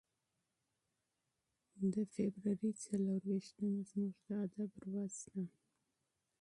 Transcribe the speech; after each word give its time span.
د 1.93 1.95
فبرورۍ 2.13 2.71
څلور 2.85 3.19
ویشتمه 3.29 3.81
زموږ 3.89 4.15
د 4.27 4.27
ادب 4.45 4.71
ورځ 4.89 5.15
ده. 5.33 5.43